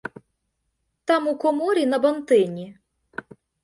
[1.07, 2.77] Там, у коморі, на бантині.